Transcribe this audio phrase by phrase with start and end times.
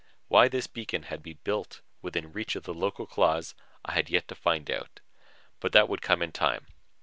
[0.29, 3.53] Why this beacon had been built within reach of the local claws,
[3.85, 4.99] I had yet to find out.
[5.59, 6.65] But that would come in time.